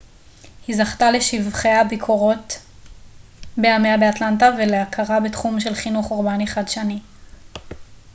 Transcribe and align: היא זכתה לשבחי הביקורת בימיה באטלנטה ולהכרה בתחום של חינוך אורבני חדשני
היא 0.67 0.77
זכתה 0.77 1.11
לשבחי 1.11 1.69
הביקורת 1.69 2.53
בימיה 3.57 3.97
באטלנטה 3.97 4.49
ולהכרה 4.57 5.19
בתחום 5.19 5.59
של 5.59 5.75
חינוך 5.75 6.11
אורבני 6.11 6.47
חדשני 6.47 6.99